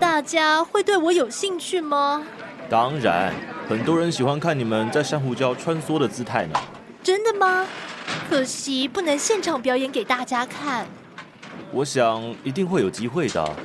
[0.00, 2.22] 大家会对我有兴趣吗？
[2.70, 3.32] 当然，
[3.68, 6.58] 很多人喜欢看你们在珊瑚礁穿梭的姿态呢。
[7.02, 7.66] 真的吗？
[8.28, 10.86] 可惜不能现场表演给大家看。
[11.70, 13.56] 我想一定会有机会的。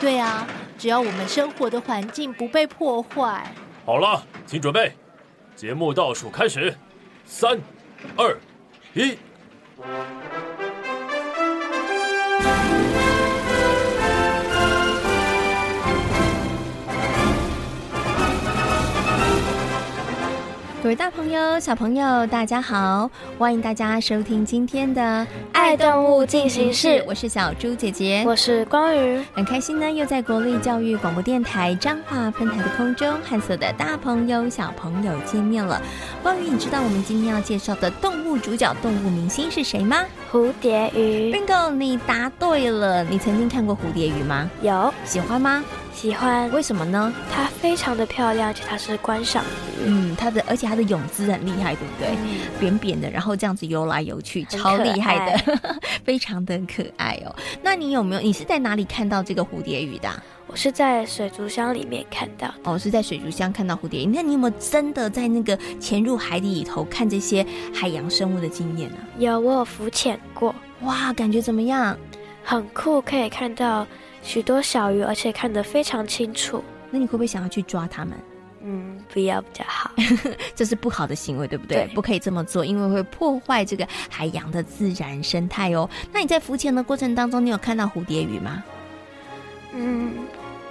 [0.00, 0.46] 对啊，
[0.80, 3.52] 只要我们生活的环境不被破坏。
[3.84, 4.94] 好了，请准备，
[5.54, 6.74] 节目倒数开始，
[7.26, 7.60] 三、
[8.16, 8.34] 二、
[8.94, 9.18] 一。
[20.82, 23.10] 各位大朋友、小朋友，大家好！
[23.38, 25.02] 欢迎大家收听今天的
[25.52, 35.82] 《爱动物进行式》，我是小猪姐姐，我是光宇，很开心呢，又在国立教育广播电台彰化分台的空中和所有的大朋友、小朋友见面了。
[36.22, 40.02] 光宇，你知道我们今天要介绍的动物主角、动物明星是谁吗？
[40.32, 41.30] 蝴蝶鱼。
[41.30, 43.04] Bingo，你答对了。
[43.04, 44.50] 你曾经看过蝴蝶鱼吗？
[44.62, 44.92] 有。
[45.04, 45.62] 喜欢吗？
[45.92, 46.50] 喜欢。
[46.52, 47.12] 为什么呢？
[47.32, 49.84] 它非常的漂亮，而且它是观赏鱼。
[49.86, 52.08] 嗯，它的而且它的泳姿很厉害，对不对？
[52.22, 55.58] 嗯、扁扁的，然后这样子游来游去，超厉害的，
[56.04, 57.34] 非常的可爱哦。
[57.62, 58.20] 那你有没有？
[58.20, 60.10] 你是在哪里看到这个蝴蝶鱼的？
[60.46, 62.52] 我是在水族箱里面看到。
[62.64, 64.06] 哦，是在水族箱看到蝴蝶鱼。
[64.06, 68.96] 那你有没有真的在那个潜入海底里头看这些海洋生物的经验呢？
[69.18, 70.54] 有，我有浮潜过。
[70.82, 71.96] 哇，感觉怎么样？
[72.42, 73.86] 很酷，可以看到
[74.22, 76.62] 许多小鱼，而且看得非常清楚。
[76.90, 78.18] 那你会不会想要去抓它们？
[78.62, 79.90] 嗯，不要比较好，
[80.54, 81.86] 这是不好的行为，对不对？
[81.86, 85.88] 对，不可以这么做，因为会破坏这个海洋的自然生态哦。
[86.12, 88.62] 那你在浮潜的过程当中，你有看到蝴蝶鱼吗？
[89.72, 90.12] 嗯，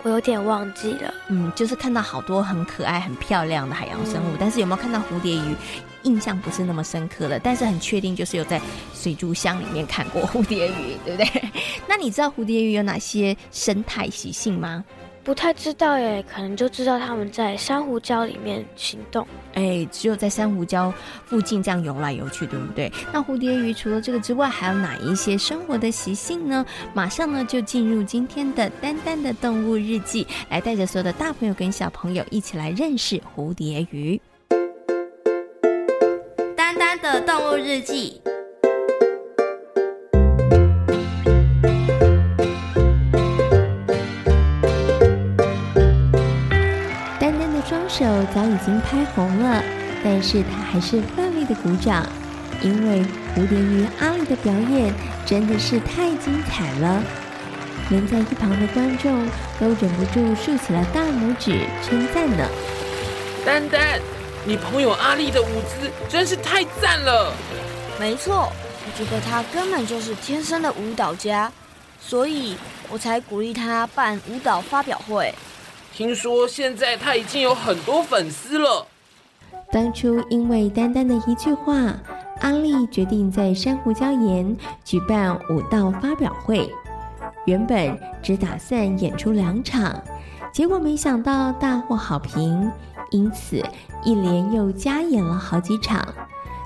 [0.04, 1.14] 我有点忘记了。
[1.28, 5.56] 嗯，就是看到好多很可爱、很漂亮的海洋生物，嗯、但是有没有看到蝴蝶鱼？
[6.04, 8.62] 印象不是那么深刻了，但是很确定就是有在
[8.94, 11.44] 水族箱里面看过蝴蝶鱼，对不对？
[11.90, 14.82] 那你知道蝴蝶鱼有哪些生态习性吗？
[15.24, 19.28] 不太知道耶，可能就知道他们在珊瑚礁里面行动。
[19.53, 20.91] 哎，只有在珊瑚礁
[21.25, 22.91] 附近这样游来游去，对不对？
[23.13, 26.66] 那蝴蝶鱼除了这个之外，还有哪一些生活的习性呢？
[26.94, 34.19] 马上呢就进入今天的丹丹的动物日记，来带着所有的大朋友跟小朋友一起来认识蝴蝶鱼。
[36.56, 38.19] 丹丹的动物日记。
[48.69, 49.63] 经拍红了，
[50.03, 52.06] 但是他还是奋力的鼓掌，
[52.62, 53.03] 因为
[53.35, 54.94] 蝴蝶鱼阿丽的表演
[55.25, 57.02] 真的是太精彩了，
[57.90, 59.28] 连在一旁的观众
[59.59, 62.47] 都忍不住竖起了大拇指称赞呢。
[63.44, 64.00] 丹丹。
[64.46, 67.34] 你朋友阿丽的舞姿真是太赞了！
[68.00, 68.50] 没错，
[68.86, 71.51] 我觉得她根本就是天生的舞蹈家，
[72.00, 72.56] 所以
[72.90, 75.36] 我才鼓励她办舞蹈发表会。
[75.94, 78.88] 听说现在他已经有很多粉丝了。
[79.72, 81.94] 当初因为丹丹的一句话，
[82.41, 86.69] 阿丽决定在珊瑚礁岩举办舞蹈发表会。
[87.45, 90.01] 原本只打算演出两场，
[90.51, 92.71] 结果没想到大获好评。
[93.11, 93.63] 因此，
[94.03, 96.07] 一连又加演了好几场。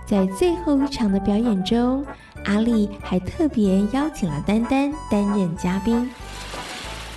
[0.06, 2.06] 在最后一场的表演中，
[2.46, 6.12] 阿丽还特别邀请了丹丹担任嘉宾。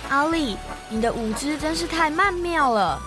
[0.09, 0.55] 阿丽，
[0.89, 2.97] 你的舞姿真是太曼妙了！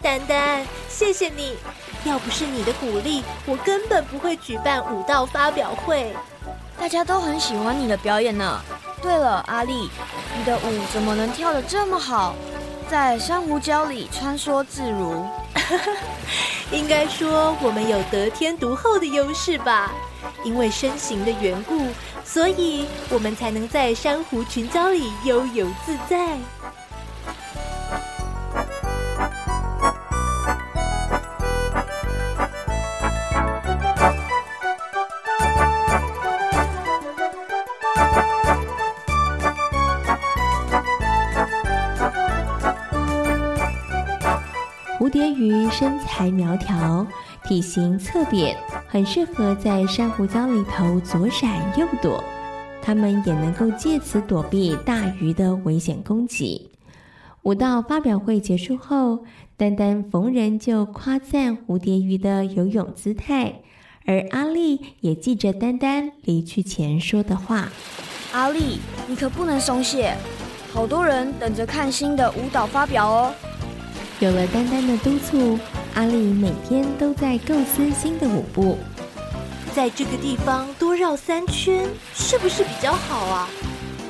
[0.00, 1.56] 丹丹，谢谢你，
[2.04, 6.14] 要不是你的鼓励，我根本不会举办舞蹈发表会。
[6.78, 8.60] 大家都很喜欢你的表演呢。
[9.02, 9.90] 对了，阿丽，
[10.36, 12.34] 你的舞怎么能跳得这么好？
[12.88, 15.26] 在珊瑚礁里穿梭自如。
[16.72, 19.92] 应该说我们有得天独厚的优势吧，
[20.42, 21.86] 因为身形的缘故，
[22.24, 26.36] 所以我们才能在珊瑚群礁里悠游自在。
[45.16, 47.06] 蝶鱼身材苗条，
[47.48, 48.54] 体型侧扁，
[48.86, 52.22] 很适合在珊瑚礁里头左闪右躲。
[52.82, 56.70] 它们也能够借此躲避大鱼的危险攻击。
[57.44, 59.24] 舞蹈发表会结束后，
[59.56, 63.62] 丹丹逢人就夸赞蝴蝶鱼的游泳姿态，
[64.04, 67.70] 而阿丽也记着丹丹离去前说的话
[68.34, 70.14] ：“阿丽，你可不能松懈，
[70.70, 73.32] 好多人等着看新的舞蹈发表哦。”
[74.18, 75.58] 有了丹丹的督促，
[75.94, 78.78] 阿丽每天都在构思新的舞步。
[79.74, 83.46] 在这个地方多绕三圈，是不是比较好啊？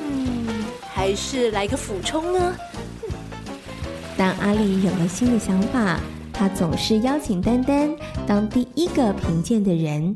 [0.01, 0.47] 嗯，
[0.93, 2.55] 还是来个俯冲呢？
[4.15, 5.99] 当阿丽有了新的想法，
[6.31, 7.93] 她总是邀请丹丹
[8.25, 10.15] 当第一个评鉴的人。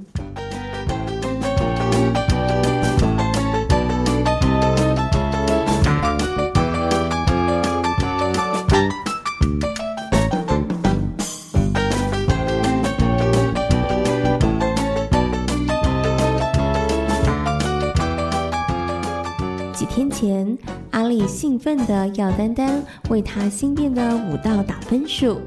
[21.61, 25.39] 奋的要丹丹为他新练的舞蹈打分数。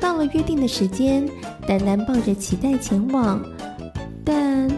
[0.00, 1.28] 到了约定的时间，
[1.66, 3.42] 丹丹抱着期待前往，
[4.24, 4.70] 但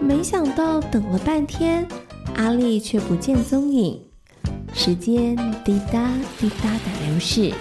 [0.00, 1.86] 没想到等了半天，
[2.36, 4.00] 阿丽却不见踪影。
[4.72, 7.52] 时间滴答滴答的流逝，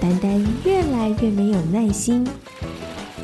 [0.00, 2.26] 丹丹越来越没有耐心。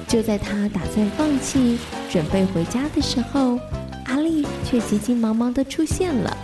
[0.06, 1.78] 就在他打算放弃，
[2.10, 3.58] 准备回家的时候，
[4.06, 6.36] 阿丽却急急忙忙的出现了。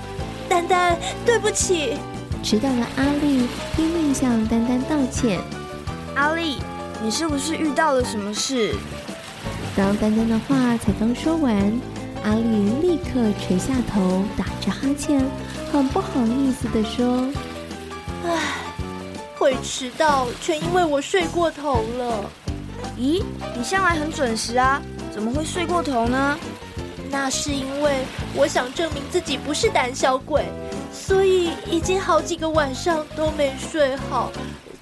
[0.61, 1.97] 丹丹，对不起。
[2.43, 5.41] 迟到的阿丽拼命向丹丹道歉。
[6.15, 6.57] 阿丽，
[7.03, 8.75] 你是不是遇到了什么事？
[9.77, 11.55] 当丹丹的话才刚说完，
[12.25, 15.25] 阿丽立刻垂下头，打着哈欠，
[15.73, 17.27] 很不好意思地说
[18.27, 18.39] ：“唉，
[19.39, 22.31] 会迟到全因为我睡过头了。”
[22.99, 23.23] 咦，
[23.57, 26.39] 你向来很准时啊，怎么会睡过头呢？
[27.11, 28.05] 那是因为
[28.37, 30.45] 我想证明自己不是胆小鬼，
[30.93, 34.31] 所以已经好几个晚上都没睡好，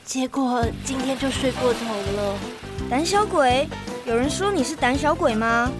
[0.04, 2.34] 结果今天就睡过头了。
[2.90, 3.66] 胆小鬼？
[4.04, 5.70] 有人说你是胆小鬼吗？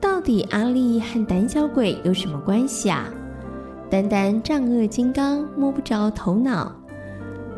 [0.00, 3.08] 到底阿丽和胆小鬼有什么关系啊？
[3.90, 6.72] 单单丈二金刚摸不着头脑。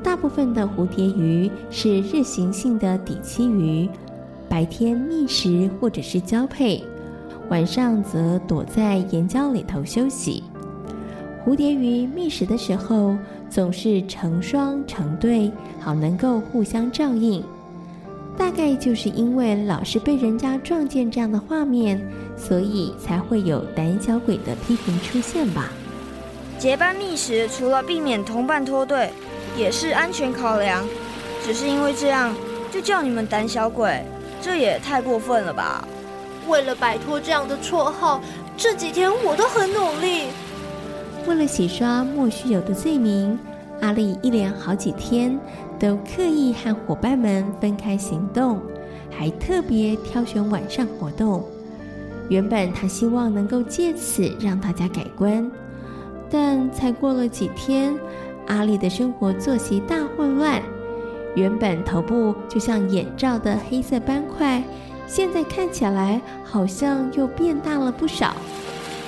[0.02, 3.88] 大部分的蝴蝶鱼是日行性的底栖鱼，
[4.48, 6.82] 白天觅食或者是交配，
[7.48, 10.44] 晚上则躲在岩礁里头休息。
[11.44, 13.16] 蝴蝶鱼觅食的时候
[13.48, 15.50] 总是成双成对，
[15.80, 17.42] 好能够互相照应。
[18.36, 22.00] 大概就是因为老是被人家撞见这样的画面，
[22.36, 25.70] 所以才会有胆小鬼的批评出现吧。
[26.58, 29.10] 结伴觅食，除了避免同伴脱队，
[29.56, 30.84] 也是安全考量。
[31.44, 32.34] 只是因为这样，
[32.72, 34.02] 就叫你们胆小鬼，
[34.40, 35.86] 这也太过分了吧？
[36.48, 38.20] 为了摆脱这样的绰号，
[38.56, 40.28] 这几天我都很努力。
[41.26, 43.38] 为了洗刷莫须有的罪名，
[43.80, 45.38] 阿丽一连好几天
[45.78, 48.62] 都刻意和伙伴们分开行动，
[49.10, 51.44] 还特别挑选晚上活动。
[52.28, 55.48] 原本她希望能够借此让大家改观。
[56.30, 57.94] 但才过了几天，
[58.46, 60.60] 阿丽的生活作息大混乱。
[61.34, 64.62] 原本头部就像眼罩的黑色斑块，
[65.06, 68.34] 现在看起来好像又变大了不少。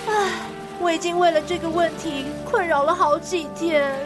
[0.07, 0.33] 唉，
[0.81, 3.99] 我已经为了这个问题困扰了好几天。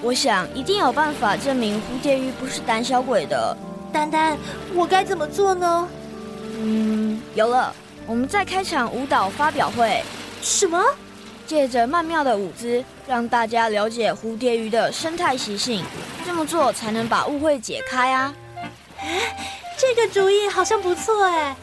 [0.00, 3.56] 我想一定有办法证明蝴蝶鱼不是胆小鬼的。
[3.92, 4.38] 丹丹，
[4.74, 5.88] 我该怎么做呢？
[6.60, 7.74] 嗯，有了，
[8.06, 10.02] 我们再开场舞蹈发表会。
[10.40, 10.80] 什么？
[11.48, 15.82] 借着曼妙的舞姿，让大家了解蝴蝶鱼的生态习性，
[16.26, 18.34] 这么做才能把误会解开啊！
[19.78, 21.56] 这个主意好像不错哎。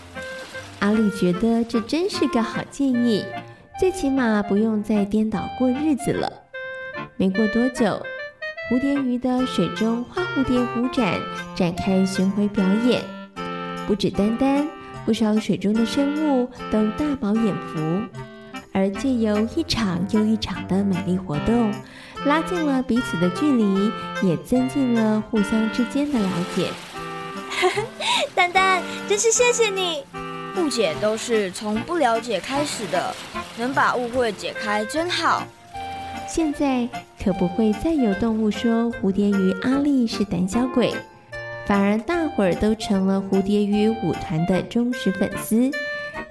[0.80, 3.24] 阿丽觉得这真是个好建议，
[3.80, 6.34] 最起码不用再颠倒过日子了。
[7.16, 8.04] 没过多久，
[8.72, 11.20] 蝴蝶鱼的水中花蝴蝶舞展
[11.56, 13.04] 展开巡回表演，
[13.86, 14.68] 不止丹丹，
[15.06, 18.25] 不少水中的生物都大饱眼福。
[18.76, 21.72] 而借由一场又一场的美丽活动，
[22.26, 23.90] 拉近了彼此的距离，
[24.22, 26.68] 也增进了互相之间的了解。
[28.36, 30.04] 丹丹，真是谢谢你。
[30.58, 33.16] 误解都是从不了解开始的，
[33.58, 35.48] 能把误会解开真好。
[36.28, 36.86] 现在
[37.24, 40.94] 可不会再有动物说蝴蝶鱼阿丽是胆小鬼，
[41.66, 45.72] 反而大伙儿都成了蝴蝶鱼舞团的忠实粉丝。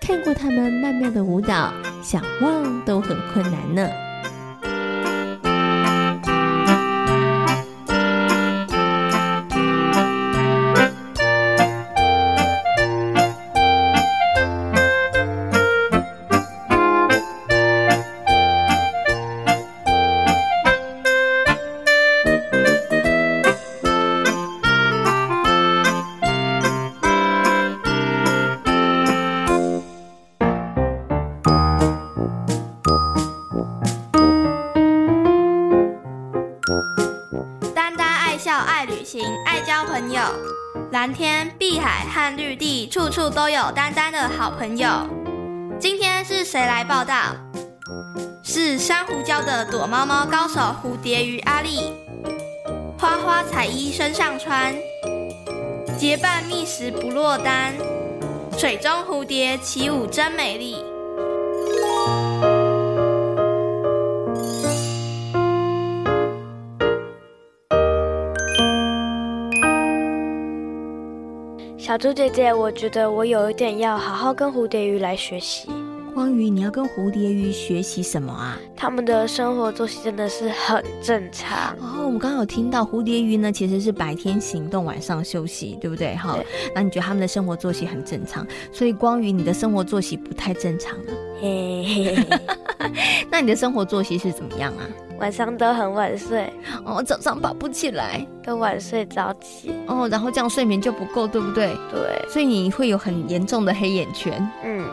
[0.07, 4.04] 看过他们曼妙的舞蹈，想忘都很困难呢。
[43.31, 44.89] 都有丹丹的好朋友。
[45.81, 47.15] 今天是谁来报道？
[48.43, 51.93] 是珊瑚礁的躲猫猫高手蝴蝶鱼阿丽。
[52.99, 54.75] 花花彩衣身上穿，
[55.99, 57.73] 结伴觅食不落单。
[58.59, 60.84] 水中蝴蝶起舞真美丽。
[71.95, 75.69] 小猪姐姐，我觉得我有一点要好好跟蝴蝶鱼来学习。
[76.13, 78.59] 光鱼，你要跟蝴蝶鱼学习什么啊？
[78.75, 81.73] 他们的生活作息真的是很正常。
[81.75, 86.17] 哦，我们刚刚有听到蝴蝶鱼呢，其实是白天行动，晚上休息，对不对？
[86.17, 86.37] 哈，
[86.75, 88.45] 那你觉得他们的生活作息很正常？
[88.73, 91.13] 所以光鱼，你的生活作息不太正常呢。
[91.41, 92.27] 嘿嘿嘿，
[93.31, 94.83] 那你的生活作息是怎么样啊？
[95.19, 96.53] 晚上都很晚睡，
[96.85, 101.75] 哦，早上爬不起来，都晚睡早起，哦，然后这样睡眠就不够，对不对？
[101.91, 104.47] 对，所以你会有很严重的黑眼圈。
[104.65, 104.85] 嗯，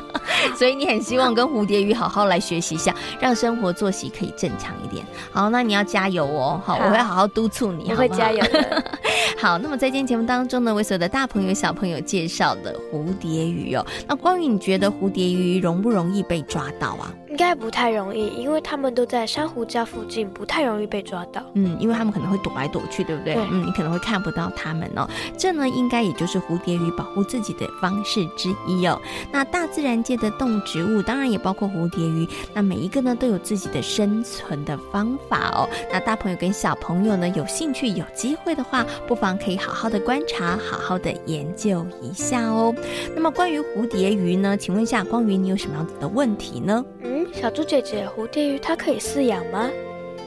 [0.56, 5.04] 所以你很希望跟蝴蝶鱼好好来学习一下，让生活作息可以正常一点。
[5.30, 6.60] 好，那你要加油哦。
[6.64, 8.82] 好，好我会好好督促你，我会加油的。
[9.38, 17.12] 好，那么在今天节目当中呢，为所有的大朋友小朋友介绍的蝴蝶鱼哦，那关于你觉得蝴蝶鱼容不容易被抓到啊？
[17.38, 21.40] 应该不太容易，因为他们都在珊瑚礁附近，不太容易被抓到。
[21.54, 23.34] 嗯，因为他们可能会躲来躲去，对不对？
[23.34, 23.46] 对。
[23.48, 25.08] 嗯，你可能会看不到他们哦。
[25.36, 29.00] 这呢，应该也就是蝴蝶鱼保护自己的方式之一哦。
[29.30, 35.68] 那大自然界的动植物，当然也包括蝴蝶鱼，那每一个呢都有自己的生存的方法哦。
[35.92, 42.74] 那大朋友跟小朋友呢，有兴趣、有机会的话，不妨可以好好的观察，好好的研究一下哦。
[43.14, 46.84] 那么关于蝴蝶鱼呢，请问一下光云，你有什么样子的问题呢？
[47.04, 49.68] 嗯，小猪姐姐，蝴蝶鱼它可以饲养吗？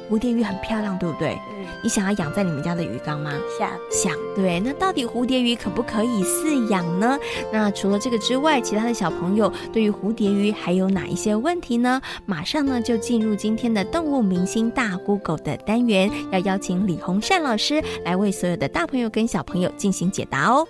[0.10, 1.38] 蝴蝶鱼很漂亮，对不对？
[1.52, 3.32] 嗯，你想要养在你们家的鱼缸吗？
[3.58, 4.60] 想想，对。
[4.60, 7.18] 那到底蝴蝶鱼可不可以饲养呢？
[7.52, 12.02] 那除了这个之外，其他的小朋友对于蝴蝶鱼还有哪一些问题呢？
[12.26, 20.68] 马上呢就进入今天的动物明星大 Google 的单元，要邀请李洪善老师来为所有的大朋友跟小朋友进行解答哦。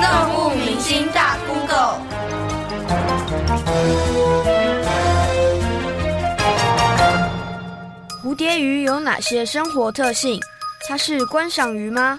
[0.00, 1.33] 动物明星大
[8.34, 10.40] 蝶鱼有哪些生活特性？
[10.88, 12.18] 它是观赏鱼吗？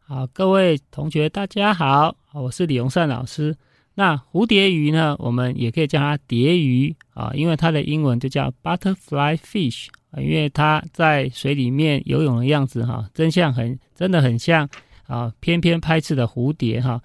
[0.00, 3.54] 好，各位同学，大家好，我是李洪善老师。
[3.94, 14.66] 那蝴蝶鱼呢，我们也可以叫它蝶鱼啊，因为它的英文就叫 butterfly fish 啊，因为它在水里面游泳的样子哈，真像很真的很像
[15.06, 17.02] 啊，翩翩拍翅的蝴蝶哈。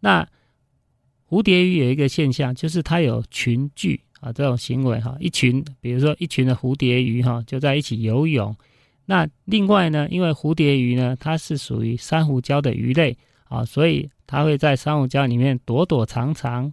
[0.00, 0.26] 那
[1.28, 4.00] 蝴蝶鱼有一个现象，就是它有群聚。
[4.20, 8.54] 啊，这种行为哈，一群，比如说一群的蝴蝶鱼哈，就在一起游泳。
[9.06, 13.16] 那另外呢，因为蝴蝶鱼呢，它是属于珊瑚礁的鱼类
[13.48, 16.72] 啊，所以它会在珊瑚礁里面躲躲藏藏。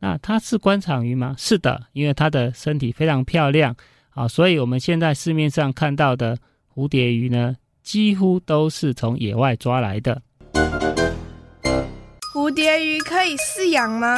[0.00, 1.34] 那它是观赏鱼吗？
[1.38, 3.74] 是的，因为它的身体非常漂亮
[4.10, 6.36] 啊，所以我们现在市面上看到的
[6.74, 10.20] 蝴蝶鱼呢，几乎都是从野外抓来的。
[12.34, 14.16] 蝴蝶鱼可以饲养吗？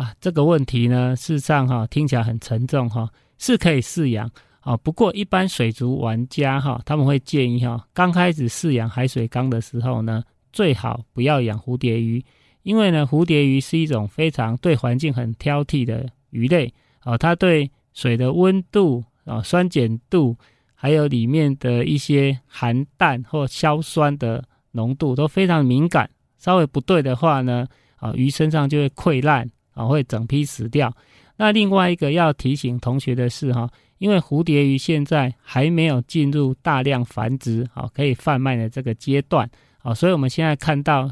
[0.00, 4.30] 啊，这个问题呢，事实上哈，听起来很沉重哈，是可以饲养
[4.60, 4.74] 啊。
[4.78, 12.24] 不过一般水族玩家哈，他们会建议哈，刚开始饲养海水缸的时候呢，最好不要养蝴蝶鱼，
[12.62, 20.34] 因为呢，蝴蝶鱼是一种非常对环境很挑剔的鱼类啊，它对水的温度啊、酸碱度，
[20.74, 29.46] 还有里面的一些含氮或硝酸的浓度都非常敏感，稍微不对的话呢，啊，鱼身上就会溃烂。
[29.72, 30.92] 啊，会整批死掉。
[31.36, 39.48] 那另外一个要提醒同学的是哈，因为蝴蝶鱼现在还没有进入大量繁殖、啊可以贩卖的这个阶段
[39.82, 41.10] 啊，所以我们现在看到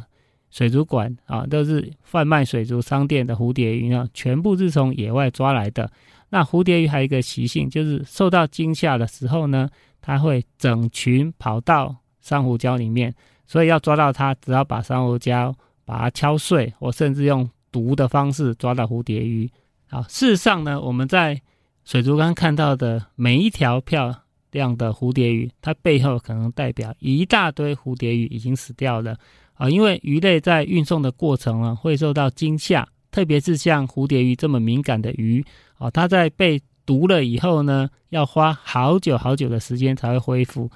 [0.50, 5.90] 水族馆啊，都是贩卖水族商店的蝴蝶鱼呢，全部是从野外抓来的。
[6.30, 9.66] 那蝴蝶鱼还有一个习性，就是受到惊吓的时候呢，
[10.02, 13.14] 它会整群跑到珊瑚礁里面，
[13.46, 15.54] 所以要抓到它，只要把珊瑚礁
[15.86, 19.50] 把它敲碎，或甚至用毒的方式抓到蝴蝶鱼。
[19.88, 21.40] 好，事实上呢，我们在
[21.84, 24.14] 水族缸看到的每一条漂
[24.50, 29.16] 亮的蝴蝶鱼，它背后可能代表一大堆蝴蝶鱼已经死掉了
[29.54, 35.44] 啊，因为鱼类在运送的过程呢，会受到惊吓，特别是像蝴蝶鱼这么敏感的鱼
[35.78, 40.70] 啊，它在被毒了以后呢，要花好久好久的时间才会恢复。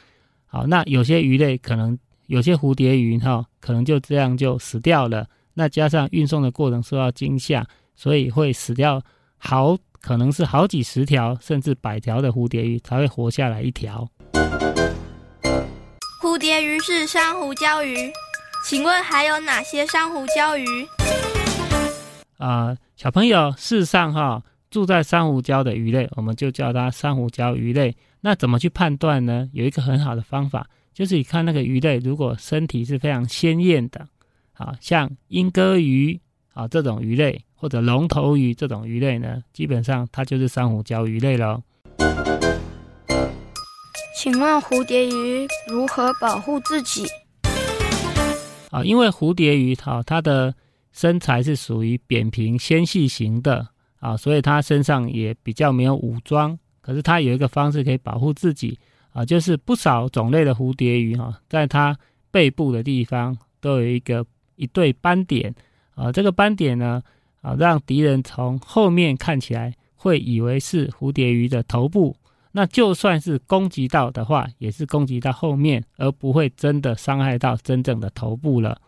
[0.47, 5.27] 好，那有些鱼类可能有些蝴蝶鱼哈，可能就这样就死掉了。
[5.55, 9.03] 那加上运送的过程受到惊吓，所以会死掉
[9.39, 14.09] 好，可能是好几十条甚至百条的蝴蝶鱼才会活下来一条。
[16.21, 17.97] 蝴蝶鱼是珊瑚礁鱼，
[18.65, 20.67] 请问还有哪些珊瑚礁鱼？
[22.39, 27.95] 啊、呃，小朋友，事实上哈，住在珊瑚礁的鱼类，我们就叫它珊瑚礁鱼类。
[28.21, 29.49] 那怎么去判断呢？
[29.53, 34.07] 有一个很好的方法，就是你看那个鱼类，如果身体是非常鲜艳的，
[34.55, 36.21] 啊，像莺歌鱼
[36.53, 41.63] 啊这种鱼类，或者龙头鱼这种鱼类呢，基本上它就是珊瑚礁鱼类喽。
[44.17, 47.05] 请问蝴蝶鱼如何保护自己？
[48.71, 50.55] 啊，因为蝴蝶鱼哈，它的
[50.93, 53.67] 身材是属于扁平纤细型的
[53.99, 56.57] 啊，所以它身上也比较没有武装。
[56.81, 58.79] 可是它有一个方式可以保护自己
[59.11, 61.97] 啊，就是不少种类的蝴蝶鱼哈，在它
[62.31, 64.25] 背部的地方都有一个
[64.63, 65.53] 一对斑点
[65.97, 67.03] 啊，这个斑点呢
[67.41, 72.15] 啊，让敌人从后面看起来会以为是蝴蝶鱼的头部，
[72.53, 78.81] 那就算是攻击到的话，也是攻击到后面，而不会真的伤害到真正的头部了。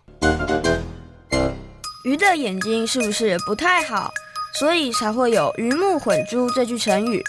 [2.04, 4.12] 鱼的眼睛是不是不太好，
[4.60, 7.20] 所以才会有鱼目混珠这句成语？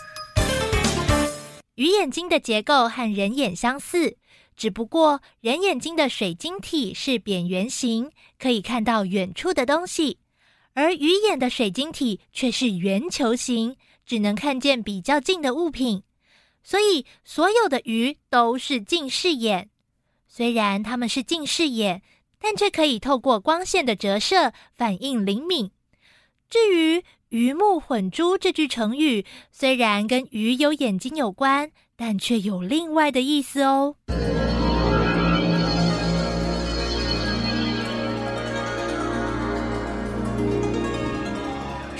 [1.73, 4.17] 鱼眼睛的结构和人眼相似，
[4.55, 10.18] 只不过人眼睛的水晶体是扁圆形，可以看到远处的东西；
[10.74, 16.03] 而鱼眼的水晶体却是圆球形，只能看见比较近的物品。
[16.63, 19.70] 所以，所有的鱼都是近视眼。
[20.27, 22.01] 虽然它们是近视眼，
[22.39, 25.72] 但却可以透过光线的折射反应灵敏。
[26.50, 33.96] 至于鱼目混珠这句成语虽然跟鱼有眼睛有关，但却有另外的意思哦。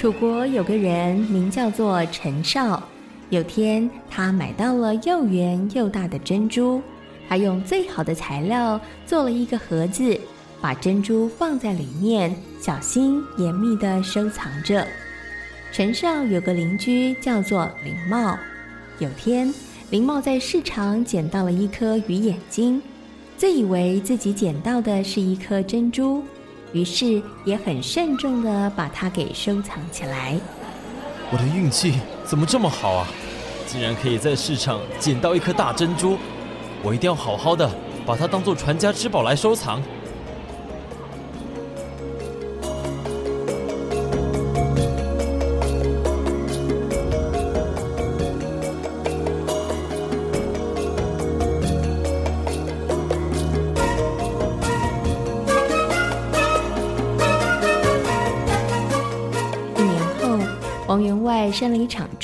[0.06, 2.88] 楚国有个人名叫做陈少，
[3.32, 6.80] 有天他买到了又圆又大的珍珠，
[7.28, 10.16] 他用最好的材料做了一个盒子，
[10.62, 14.86] 把珍珠放在里面，小心严密地收藏着。
[15.72, 18.38] 陈少有个邻居叫做林茂。
[19.00, 19.52] 有天，
[19.90, 22.80] 林茂在市场捡到了一颗鱼眼睛，
[23.38, 26.22] 自以为自己捡到的是一颗珍珠，
[26.76, 30.38] 于是也很慎重的把它给收藏起来。
[31.32, 33.08] 我的运气怎么这么好啊？
[33.66, 36.18] 竟然可以在市场捡到一颗大珍珠！
[36.84, 37.72] 我一定要好好的
[38.06, 39.82] 把它当做传家之宝来收藏。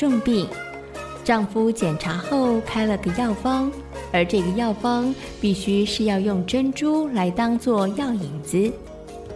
[0.01, 0.47] 重病，
[1.23, 3.71] 丈夫检查后开了个药方，
[4.11, 8.73] 而这个药方必须是要用珍珠来当做药引子。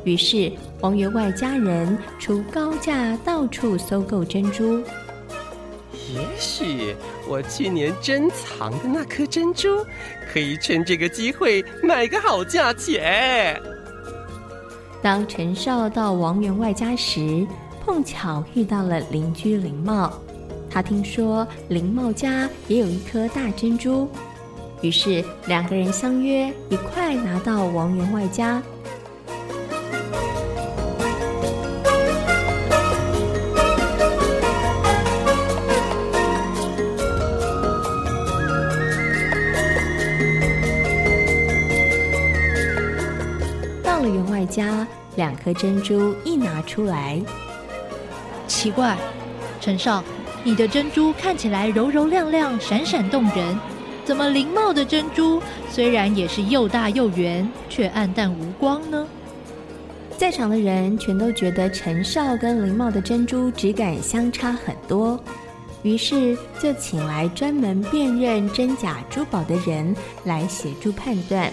[0.06, 0.52] 于是
[0.82, 4.80] 王员外家人出高价到处搜购珍珠。
[6.12, 6.96] 也许
[7.28, 9.86] 我去年珍藏的那颗珍珠，
[10.34, 13.62] 可以趁这个机会买个好价钱。
[15.00, 17.46] 当陈少到王员外家时，
[17.86, 20.12] 碰巧遇到了邻居林茂，
[20.76, 24.10] 他听说林茂家也有一颗大珍珠，
[24.82, 28.62] 于是两个人相约一块拿到王员外家。
[43.82, 44.86] 到了员外家，
[45.16, 47.22] 两颗珍珠一拿出来。
[48.46, 48.98] 奇怪，
[49.62, 50.04] 陈少，
[50.46, 53.58] 你的珍珠看起来柔柔亮亮、闪闪动人，
[54.06, 59.08] 怎么林茂的珍珠虽然也是又大又圆，却黯淡无光呢？
[60.20, 65.20] 在场的人全都觉得陈少跟林茂的珍珠质感相差很多。
[65.82, 71.52] 于是就请来专门辨认真假珠宝的人来协助判断。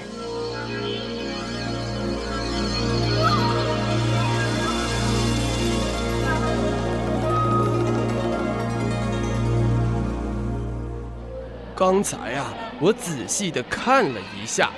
[11.85, 14.71] 刚才啊，我仔细的看了一下，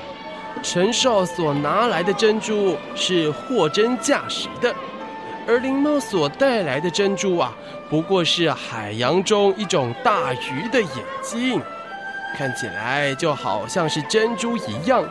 [0.63, 4.75] 陈少所拿来的珍珠是货真价实的，
[5.47, 7.55] 而林猫所带来的珍珠啊，
[7.91, 10.91] 不过是海洋中一种大鱼的眼
[11.23, 11.61] 睛，
[12.39, 15.07] 看起来就好像是珍珠一样，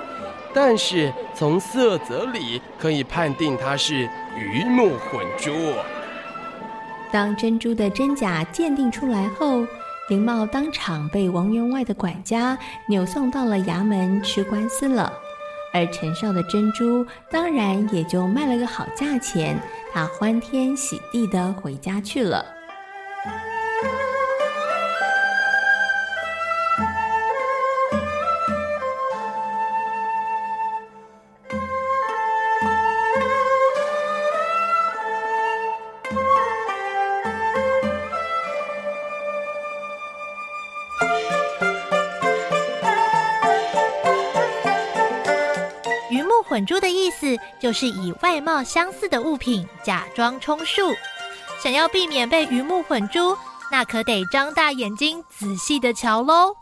[0.51, 5.51] 但是从色泽里可以判定它是鱼目混珠。
[7.11, 9.63] 当珍珠的真假鉴定出来后，
[10.09, 12.57] 林茂当场被王员外的管家
[12.89, 15.11] 扭送到了衙门吃官司了，
[15.73, 19.57] 而陈少的珍珠当然也就卖了个好价钱，
[19.93, 22.45] 他欢天喜地的回家去了。
[46.65, 50.93] 珠的意思就是以外貌相似的物品假装充数，
[51.61, 53.37] 想要避免被鱼目混珠，
[53.71, 56.55] 那可得张大眼睛仔细的瞧喽。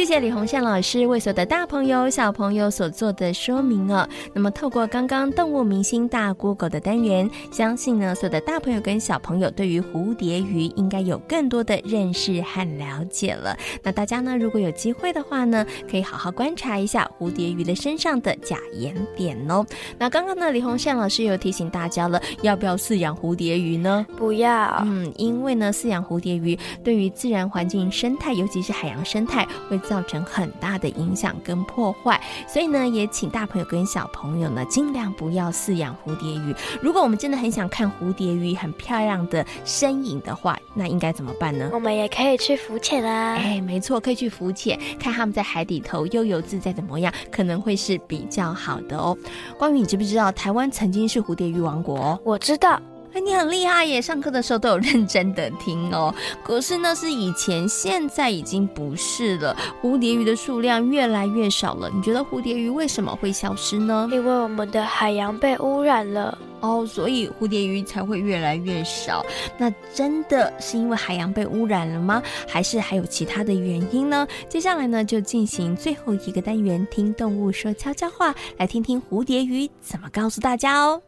[0.00, 4.08] 谢谢李洪宪老师为所有的大朋友、小朋友所做的说明哦。
[4.32, 13.54] 那么，透过刚刚动物明星大 Google 的单元，相信呢，所有的大朋友跟小朋友对于蝴蝶鱼应该有更多的认识和了解了。
[13.82, 19.66] 那大家呢，如果有机会的话呢，可以好好观察一下蝴蝶鱼的身上的假眼点哦。
[19.98, 24.06] 那刚刚呢，李洪宪老师有提醒大家了，要不要饲养蝴蝶鱼呢？
[24.16, 24.82] 不要。
[24.86, 36.54] 嗯，因为呢，饲养蝴蝶鱼对于自然环境生态，尤其是海洋生态，会造造成很大的影响跟破坏，所以呢，也请大朋友跟小朋友呢，尽量不要饲养蝴蝶鱼。
[36.80, 41.68] 如果我们真的很想看蝴蝶鱼很漂亮的身影的话，那应该怎么办呢？
[41.74, 43.34] 我们也可以去浮潜啊！
[43.34, 49.14] 哎，没错，可以去浮潜，看他们在海底头悠游自在的模样，可能会是比较好的哦。
[49.58, 52.20] 关于你知不知道，台湾曾经是蝴蝶鱼王国哦？
[52.24, 52.80] 我知道。
[53.12, 54.00] 哎，你很厉害耶！
[54.00, 56.14] 上课的时候都有认真的听哦。
[56.44, 59.56] 可是那是以前，现在已经不是了。
[59.82, 61.90] 蝴蝶鱼的数量越来越少了。
[61.92, 64.08] 你觉得蝴蝶鱼为什么会消失呢？
[64.12, 69.24] 因为我们的海洋被污染了哦，所以蝴蝶鱼才会越来越少。
[69.58, 72.22] 那真的是因为海洋被污染了吗？
[72.46, 74.26] 还是还有其他的原因呢？
[74.48, 81.00] 接下来呢，就进行最后一个单元，听动物说悄悄话，来听听蝴蝶鱼怎么告诉大家哦。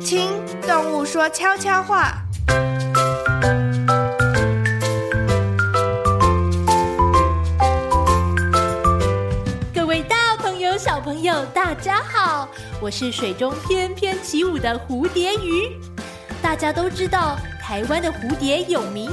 [0.00, 0.28] 听
[0.62, 2.25] 动物说悄悄话。
[10.86, 12.48] 小朋友，大家好，
[12.80, 15.68] 我是水中翩翩起舞的蝴蝶鱼。
[16.40, 19.10] 大家都知道台湾的蝴蝶有名，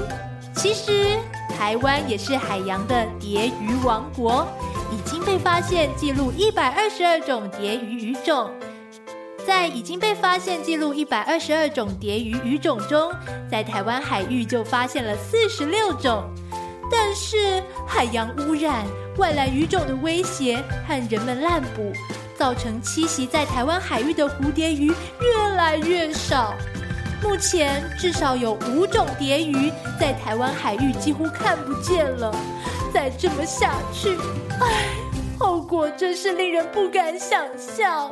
[0.55, 1.17] 其实
[1.49, 4.47] 台湾也是海洋的蝶鱼王国，
[4.91, 8.51] 已经被发现记录一百二十二种蝶鱼鱼种。
[9.43, 13.11] 在已经被发现记录一百二十二种蝶鱼鱼种中，
[13.49, 16.23] 在台湾海域就发现了四十六种。
[16.91, 18.85] 但是海洋污染、
[19.17, 21.93] 外来鱼种的威胁和人们滥捕，
[22.35, 24.87] 造成栖息在台湾海域的蝴蝶鱼
[25.21, 26.53] 越来越少。
[27.21, 32.35] 目前至少有五种蝶鱼在台湾海域几乎看不见了。
[32.93, 34.17] 再这么下去，
[34.59, 34.89] 唉，
[35.39, 38.11] 后果真是令人不敢想象。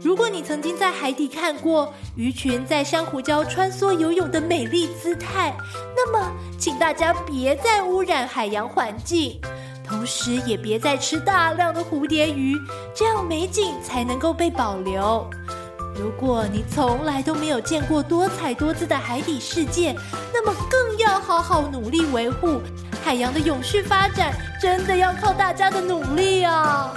[0.00, 5.54] 如果你曾经在海底看过鱼群在珊瑚礁穿梭游泳的美丽姿态，
[5.94, 9.40] 那么请大家别再污染海洋环境，
[9.92, 12.56] 同时也别再吃大量的蝴蝶鱼，
[12.94, 15.28] 这样美景才能够被保留。
[15.94, 19.94] 如果你从来都没有见过多彩多姿的海底世界，
[20.32, 22.62] 那么更要好好努力维护
[23.04, 26.90] 海洋的永续发展，真的要靠大家的努力啊！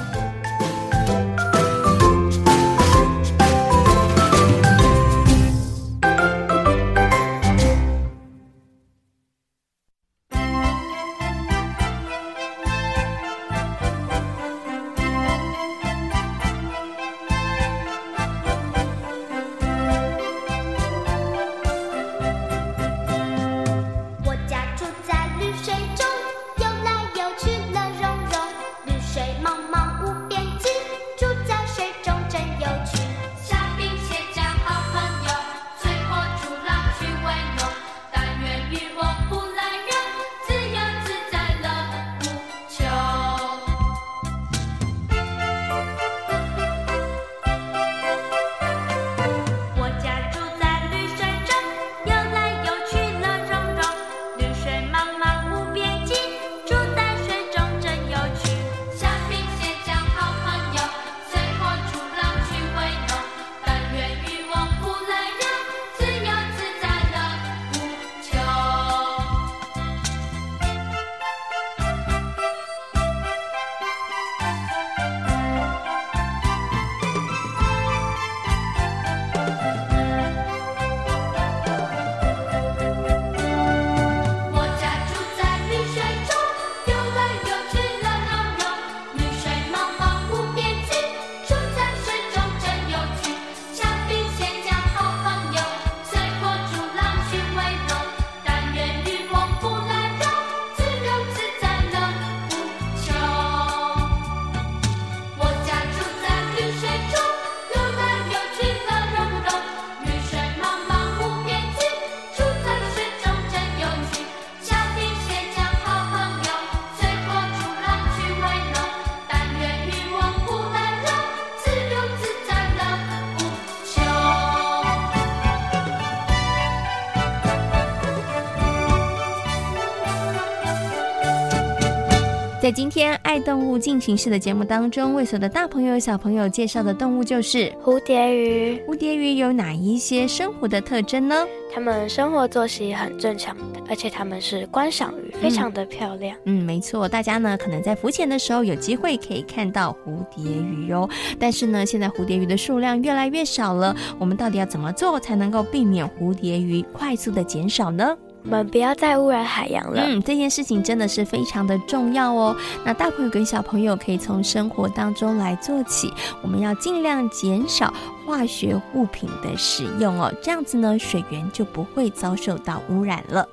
[132.66, 138.82] 在今天爱动物进行式的节目当中，为所有的大朋友、小朋友介绍的动物就是蝴蝶鱼。
[138.88, 141.46] 蝴蝶鱼有哪一些生活的特征呢？
[141.72, 143.56] 它们生活作息很正常，
[143.88, 146.36] 而且它们是观赏鱼，非常的漂亮。
[146.46, 151.08] 嗯，嗯，没错，大家呢可能在浮潜的时候有机会可以看到蝴蝶鱼哟。
[151.40, 158.18] 但是呢，现在蝴蝶鱼的数量越来越少了，我们到底要怎么做才能够避免蝴蝶鱼快速的减少呢？
[158.46, 160.04] 我们不要再污染海洋了。
[160.06, 162.56] 嗯，这件事情真的是非常的重要哦。
[162.86, 167.92] 那大朋友跟小朋友可以从生活当中来做起，我们要尽量减少
[168.26, 173.48] 化学物品的使用哦，这样子呢，水源就不会遭受到污染了。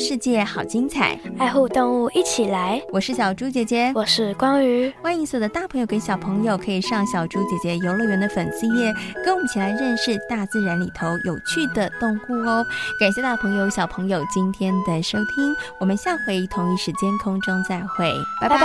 [0.00, 2.82] 世界好精彩，爱护动物一起来。
[2.90, 4.90] 我是小猪姐姐，我是光鱼。
[5.02, 12.64] 欢迎所有的大朋友跟小朋友可以上小猪姐姐游乐园的粉丝页，跟我们一起来认识大自然里头有趣的动物哦。
[12.98, 18.10] 感谢大朋友小朋友今天的收听，我们下回同一时间空中再会，
[18.40, 18.56] 拜拜。
[18.56, 18.62] 拜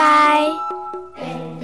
[1.17, 1.54] 拜。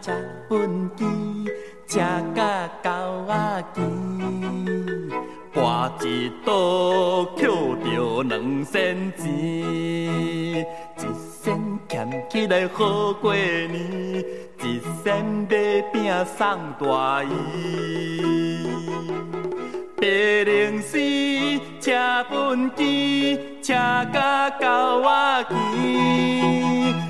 [0.00, 0.10] 吃
[0.48, 1.04] 粪箕，
[1.86, 1.98] 吃
[2.34, 2.90] 甲狗
[3.26, 3.84] 仔见，
[5.52, 7.48] 破一刀捡
[7.84, 10.64] 着两仙钱，一
[11.42, 14.24] 仙捡起来好过年，
[14.62, 17.28] 一仙买饼送大姨。
[19.96, 20.06] 白
[20.44, 21.90] 龙虱，吃
[22.30, 27.09] 粪箕，吃甲狗仔见。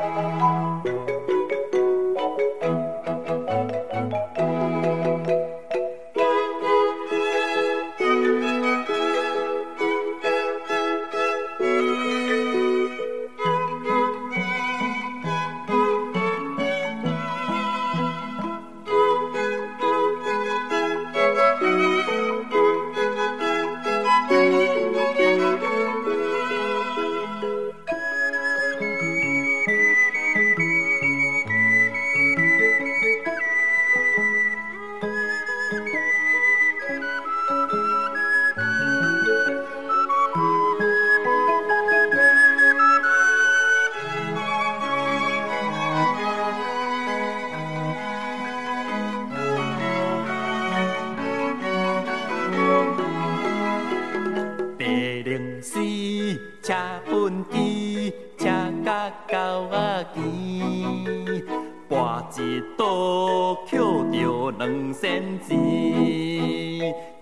[60.13, 61.43] 钱，
[61.87, 62.39] 博一
[62.77, 65.57] 赌捡着两仙钱，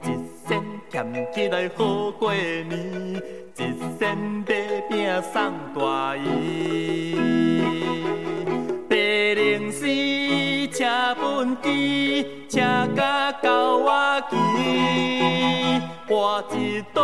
[0.04, 0.06] 一
[0.48, 2.70] 仙俭起来好过年，
[3.56, 3.60] 一
[3.98, 7.16] 仙买饼送大姨。
[8.90, 10.86] 地龙戏，车
[11.20, 12.60] 本机，车
[12.96, 14.36] 甲狗牙棋，
[16.08, 17.00] 博一赌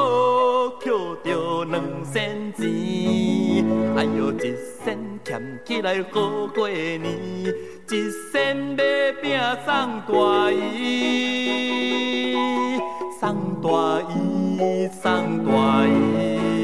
[0.80, 0.92] 捡
[1.24, 2.66] 着两仙钱，
[3.96, 5.05] 哎呦一仙。
[5.26, 8.84] 捡起来好过年，一仙买
[9.24, 12.36] 饼送大姨，
[13.20, 13.68] 送大
[14.12, 16.55] 姨，送大姨。